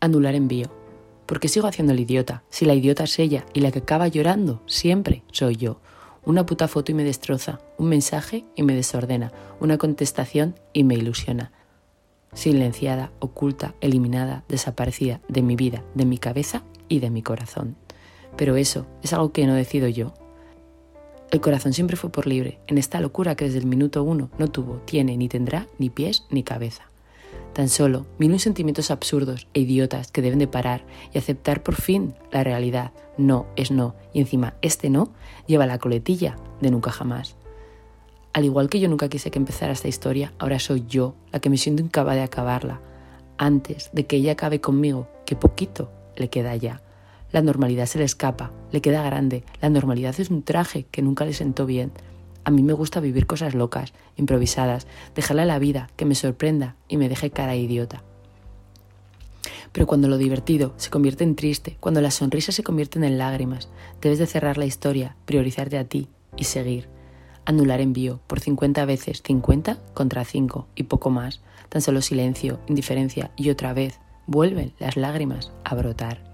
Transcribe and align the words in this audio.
Anular 0.00 0.34
envío. 0.34 0.70
Porque 1.26 1.48
sigo 1.48 1.66
haciendo 1.66 1.92
el 1.92 2.00
idiota, 2.00 2.42
si 2.48 2.64
la 2.64 2.74
idiota 2.74 3.04
es 3.04 3.18
ella 3.18 3.44
y 3.52 3.60
la 3.60 3.70
que 3.70 3.80
acaba 3.80 4.08
llorando 4.08 4.62
siempre 4.66 5.24
soy 5.32 5.56
yo. 5.56 5.80
Una 6.24 6.46
puta 6.46 6.68
foto 6.68 6.92
y 6.92 6.94
me 6.94 7.04
destroza, 7.04 7.60
un 7.78 7.88
mensaje 7.88 8.44
y 8.54 8.62
me 8.62 8.74
desordena, 8.74 9.32
una 9.60 9.76
contestación 9.76 10.54
y 10.72 10.84
me 10.84 10.94
ilusiona. 10.94 11.52
Silenciada, 12.32 13.12
oculta, 13.18 13.74
eliminada, 13.80 14.44
desaparecida 14.48 15.20
de 15.28 15.42
mi 15.42 15.56
vida, 15.56 15.82
de 15.94 16.04
mi 16.04 16.18
cabeza 16.18 16.62
y 16.88 17.00
de 17.00 17.10
mi 17.10 17.22
corazón. 17.22 17.76
Pero 18.36 18.56
eso 18.56 18.86
es 19.02 19.12
algo 19.12 19.32
que 19.32 19.46
no 19.46 19.54
decido 19.54 19.88
yo. 19.88 20.14
El 21.30 21.40
corazón 21.40 21.72
siempre 21.72 21.96
fue 21.96 22.10
por 22.10 22.26
libre, 22.26 22.58
en 22.68 22.78
esta 22.78 23.00
locura 23.00 23.34
que 23.34 23.46
desde 23.46 23.58
el 23.58 23.66
minuto 23.66 24.02
uno 24.02 24.30
no 24.38 24.48
tuvo, 24.48 24.76
tiene 24.86 25.16
ni 25.16 25.28
tendrá 25.28 25.66
ni 25.78 25.90
pies 25.90 26.24
ni 26.30 26.42
cabeza. 26.42 26.88
Tan 27.58 27.68
solo 27.68 28.06
mil 28.18 28.38
sentimientos 28.38 28.92
absurdos 28.92 29.48
e 29.52 29.58
idiotas 29.58 30.12
que 30.12 30.22
deben 30.22 30.38
de 30.38 30.46
parar 30.46 30.84
y 31.12 31.18
aceptar 31.18 31.64
por 31.64 31.74
fin 31.74 32.14
la 32.30 32.44
realidad. 32.44 32.92
No 33.16 33.46
es 33.56 33.72
no, 33.72 33.96
y 34.14 34.20
encima 34.20 34.54
este 34.62 34.90
no 34.90 35.12
lleva 35.48 35.66
la 35.66 35.80
coletilla 35.80 36.36
de 36.60 36.70
nunca 36.70 36.92
jamás. 36.92 37.34
Al 38.32 38.44
igual 38.44 38.68
que 38.68 38.78
yo 38.78 38.88
nunca 38.88 39.08
quise 39.08 39.32
que 39.32 39.40
empezara 39.40 39.72
esta 39.72 39.88
historia, 39.88 40.32
ahora 40.38 40.60
soy 40.60 40.84
yo 40.86 41.16
la 41.32 41.40
que 41.40 41.50
me 41.50 41.56
siento 41.56 41.82
incapaz 41.82 42.14
de 42.14 42.22
acabarla, 42.22 42.80
antes 43.38 43.90
de 43.92 44.06
que 44.06 44.14
ella 44.14 44.34
acabe 44.34 44.60
conmigo, 44.60 45.08
que 45.26 45.34
poquito 45.34 45.90
le 46.14 46.30
queda 46.30 46.54
ya. 46.54 46.80
La 47.32 47.42
normalidad 47.42 47.86
se 47.86 47.98
le 47.98 48.04
escapa, 48.04 48.52
le 48.70 48.80
queda 48.80 49.02
grande, 49.02 49.42
la 49.60 49.68
normalidad 49.68 50.14
es 50.20 50.30
un 50.30 50.44
traje 50.44 50.86
que 50.92 51.02
nunca 51.02 51.24
le 51.24 51.32
sentó 51.32 51.66
bien, 51.66 51.90
a 52.48 52.50
mí 52.50 52.62
me 52.62 52.72
gusta 52.72 53.00
vivir 53.00 53.26
cosas 53.26 53.52
locas, 53.52 53.92
improvisadas, 54.16 54.86
dejarle 55.14 55.42
a 55.42 55.44
la 55.44 55.58
vida 55.58 55.90
que 55.96 56.06
me 56.06 56.14
sorprenda 56.14 56.76
y 56.88 56.96
me 56.96 57.10
deje 57.10 57.28
cara 57.28 57.54
idiota. 57.56 58.02
Pero 59.70 59.86
cuando 59.86 60.08
lo 60.08 60.16
divertido 60.16 60.72
se 60.78 60.88
convierte 60.88 61.24
en 61.24 61.36
triste, 61.36 61.76
cuando 61.78 62.00
las 62.00 62.14
sonrisas 62.14 62.54
se 62.54 62.62
convierten 62.62 63.04
en 63.04 63.18
lágrimas, 63.18 63.68
debes 64.00 64.18
de 64.18 64.26
cerrar 64.26 64.56
la 64.56 64.64
historia, 64.64 65.14
priorizarte 65.26 65.76
a 65.76 65.84
ti 65.84 66.08
y 66.38 66.44
seguir. 66.44 66.88
Anular 67.44 67.82
envío 67.82 68.18
por 68.26 68.40
50 68.40 68.82
veces 68.86 69.22
50 69.22 69.76
contra 69.92 70.24
5 70.24 70.68
y 70.74 70.84
poco 70.84 71.10
más. 71.10 71.42
Tan 71.68 71.82
solo 71.82 72.00
silencio, 72.00 72.60
indiferencia 72.66 73.30
y 73.36 73.50
otra 73.50 73.74
vez 73.74 74.00
vuelven 74.26 74.72
las 74.78 74.96
lágrimas 74.96 75.52
a 75.64 75.74
brotar. 75.74 76.24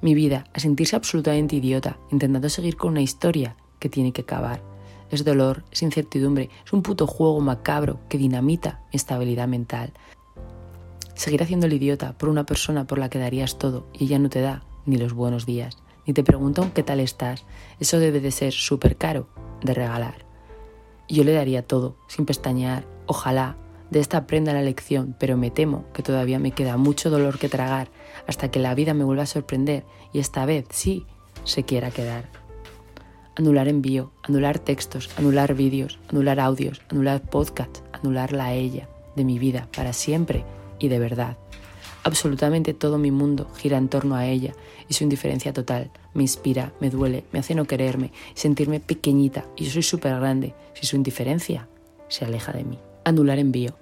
Mi 0.00 0.14
vida 0.14 0.46
a 0.54 0.60
sentirse 0.60 0.96
absolutamente 0.96 1.56
idiota, 1.56 1.98
intentando 2.10 2.48
seguir 2.48 2.76
con 2.76 2.92
una 2.92 3.02
historia 3.02 3.54
que 3.80 3.90
tiene 3.90 4.14
que 4.14 4.22
acabar 4.22 4.71
es 5.12 5.24
dolor, 5.24 5.62
es 5.70 5.82
incertidumbre, 5.82 6.50
es 6.64 6.72
un 6.72 6.82
puto 6.82 7.06
juego 7.06 7.40
macabro 7.40 8.00
que 8.08 8.18
dinamita 8.18 8.80
mi 8.92 8.96
estabilidad 8.96 9.46
mental. 9.46 9.92
Seguir 11.14 11.42
haciendo 11.42 11.66
el 11.66 11.74
idiota 11.74 12.14
por 12.14 12.28
una 12.28 12.44
persona 12.44 12.86
por 12.86 12.98
la 12.98 13.10
que 13.10 13.18
darías 13.18 13.58
todo 13.58 13.86
y 13.92 14.04
ella 14.04 14.18
no 14.18 14.30
te 14.30 14.40
da 14.40 14.64
ni 14.86 14.96
los 14.96 15.12
buenos 15.12 15.44
días, 15.44 15.76
ni 16.06 16.14
te 16.14 16.24
pregunta 16.24 16.68
qué 16.74 16.82
tal 16.82 16.98
estás, 16.98 17.44
eso 17.78 17.98
debe 17.98 18.20
de 18.20 18.30
ser 18.30 18.52
súper 18.52 18.96
caro 18.96 19.28
de 19.62 19.74
regalar. 19.74 20.24
Yo 21.08 21.24
le 21.24 21.32
daría 21.32 21.66
todo, 21.66 21.96
sin 22.08 22.24
pestañear, 22.24 22.86
ojalá. 23.06 23.56
De 23.90 24.00
esta 24.00 24.16
aprenda 24.16 24.54
la 24.54 24.62
lección, 24.62 25.14
pero 25.20 25.36
me 25.36 25.50
temo 25.50 25.84
que 25.92 26.02
todavía 26.02 26.38
me 26.38 26.52
queda 26.52 26.78
mucho 26.78 27.10
dolor 27.10 27.38
que 27.38 27.50
tragar 27.50 27.90
hasta 28.26 28.50
que 28.50 28.58
la 28.58 28.74
vida 28.74 28.94
me 28.94 29.04
vuelva 29.04 29.24
a 29.24 29.26
sorprender 29.26 29.84
y 30.14 30.18
esta 30.18 30.46
vez 30.46 30.64
sí 30.70 31.04
se 31.44 31.64
quiera 31.64 31.90
quedar 31.90 32.41
anular 33.36 33.68
envío, 33.68 34.12
anular 34.22 34.58
textos, 34.58 35.10
anular 35.16 35.54
vídeos, 35.54 35.98
anular 36.08 36.40
audios, 36.40 36.80
anular 36.88 37.20
podcasts, 37.22 37.82
anularla 37.92 38.46
a 38.46 38.54
ella, 38.54 38.88
de 39.16 39.24
mi 39.24 39.38
vida, 39.38 39.68
para 39.74 39.92
siempre 39.92 40.44
y 40.78 40.88
de 40.88 40.98
verdad. 40.98 41.36
Absolutamente 42.04 42.74
todo 42.74 42.98
mi 42.98 43.10
mundo 43.10 43.48
gira 43.56 43.78
en 43.78 43.88
torno 43.88 44.16
a 44.16 44.26
ella 44.26 44.54
y 44.88 44.94
su 44.94 45.04
indiferencia 45.04 45.52
total 45.52 45.90
me 46.14 46.22
inspira, 46.22 46.72
me 46.80 46.90
duele, 46.90 47.24
me 47.32 47.38
hace 47.38 47.54
no 47.54 47.66
quererme, 47.66 48.12
sentirme 48.34 48.80
pequeñita 48.80 49.46
y 49.56 49.64
yo 49.64 49.70
soy 49.70 49.82
súper 49.82 50.16
grande 50.16 50.54
si 50.74 50.86
su 50.86 50.96
indiferencia 50.96 51.68
se 52.08 52.24
aleja 52.24 52.52
de 52.52 52.64
mí. 52.64 52.78
Anular 53.04 53.38
envío, 53.38 53.76